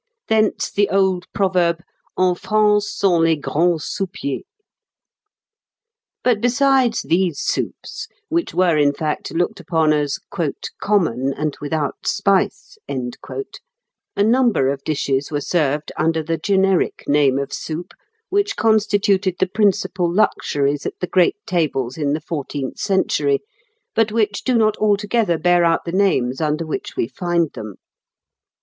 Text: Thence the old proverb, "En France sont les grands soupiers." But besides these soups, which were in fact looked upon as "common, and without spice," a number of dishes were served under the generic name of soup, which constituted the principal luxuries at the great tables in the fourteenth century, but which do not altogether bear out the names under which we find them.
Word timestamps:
Thence 0.29 0.71
the 0.71 0.89
old 0.89 1.27
proverb, 1.31 1.83
"En 2.17 2.33
France 2.33 2.91
sont 2.91 3.21
les 3.23 3.35
grands 3.35 3.79
soupiers." 3.83 4.47
But 6.23 6.41
besides 6.41 7.03
these 7.03 7.39
soups, 7.39 8.07
which 8.27 8.51
were 8.51 8.79
in 8.79 8.93
fact 8.95 9.31
looked 9.31 9.59
upon 9.59 9.93
as 9.93 10.17
"common, 10.79 11.33
and 11.37 11.55
without 11.61 12.07
spice," 12.07 12.79
a 12.89 14.23
number 14.23 14.69
of 14.69 14.83
dishes 14.83 15.29
were 15.29 15.39
served 15.39 15.91
under 15.95 16.23
the 16.23 16.39
generic 16.39 17.03
name 17.07 17.37
of 17.37 17.53
soup, 17.53 17.93
which 18.29 18.55
constituted 18.55 19.35
the 19.39 19.45
principal 19.45 20.11
luxuries 20.11 20.87
at 20.87 20.99
the 20.99 21.05
great 21.05 21.35
tables 21.45 21.95
in 21.95 22.13
the 22.13 22.21
fourteenth 22.21 22.79
century, 22.79 23.41
but 23.93 24.11
which 24.11 24.43
do 24.43 24.55
not 24.57 24.75
altogether 24.77 25.37
bear 25.37 25.63
out 25.63 25.85
the 25.85 25.91
names 25.91 26.41
under 26.41 26.65
which 26.65 26.95
we 26.97 27.07
find 27.07 27.51
them. 27.53 27.75